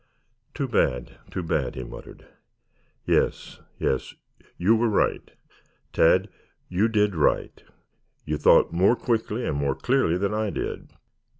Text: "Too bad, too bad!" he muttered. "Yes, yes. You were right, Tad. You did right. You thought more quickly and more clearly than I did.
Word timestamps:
"Too 0.55 0.67
bad, 0.67 1.19
too 1.29 1.43
bad!" 1.43 1.75
he 1.75 1.83
muttered. 1.83 2.25
"Yes, 3.05 3.59
yes. 3.77 4.15
You 4.57 4.75
were 4.75 4.89
right, 4.89 5.29
Tad. 5.93 6.27
You 6.69 6.87
did 6.87 7.13
right. 7.13 7.63
You 8.25 8.37
thought 8.37 8.73
more 8.73 8.95
quickly 8.95 9.45
and 9.45 9.55
more 9.55 9.75
clearly 9.75 10.17
than 10.17 10.33
I 10.33 10.49
did. 10.49 10.89